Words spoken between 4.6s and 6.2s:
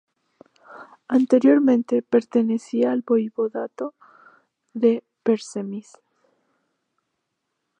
de Przemyśl.